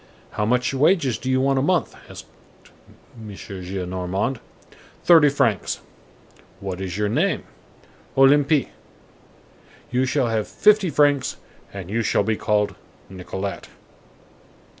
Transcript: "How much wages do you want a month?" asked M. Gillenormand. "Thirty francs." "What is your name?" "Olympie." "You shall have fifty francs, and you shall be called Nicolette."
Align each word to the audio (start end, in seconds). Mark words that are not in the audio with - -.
"How 0.31 0.45
much 0.45 0.73
wages 0.73 1.19
do 1.19 1.29
you 1.29 1.39
want 1.39 1.59
a 1.59 1.61
month?" 1.61 1.95
asked 2.09 2.25
M. 3.15 3.35
Gillenormand. 3.35 4.39
"Thirty 5.03 5.29
francs." 5.29 5.79
"What 6.59 6.81
is 6.81 6.97
your 6.97 7.07
name?" 7.07 7.43
"Olympie." 8.17 8.71
"You 9.91 10.07
shall 10.07 10.29
have 10.29 10.47
fifty 10.47 10.89
francs, 10.89 11.37
and 11.71 11.91
you 11.91 12.01
shall 12.01 12.23
be 12.23 12.35
called 12.35 12.73
Nicolette." 13.11 13.67